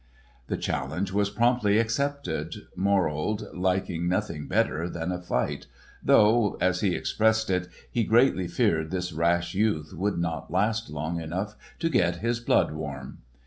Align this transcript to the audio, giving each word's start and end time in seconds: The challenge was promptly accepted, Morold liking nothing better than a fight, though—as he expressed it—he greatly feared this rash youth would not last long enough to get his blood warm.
The 0.47 0.57
challenge 0.57 1.11
was 1.13 1.29
promptly 1.29 1.77
accepted, 1.77 2.55
Morold 2.75 3.53
liking 3.55 4.07
nothing 4.09 4.47
better 4.47 4.89
than 4.89 5.11
a 5.11 5.21
fight, 5.21 5.67
though—as 6.03 6.81
he 6.81 6.95
expressed 6.95 7.51
it—he 7.51 8.03
greatly 8.05 8.47
feared 8.47 8.89
this 8.89 9.13
rash 9.13 9.53
youth 9.53 9.93
would 9.93 10.17
not 10.17 10.49
last 10.49 10.89
long 10.89 11.21
enough 11.21 11.55
to 11.77 11.87
get 11.87 12.15
his 12.15 12.39
blood 12.39 12.71
warm. 12.71 13.19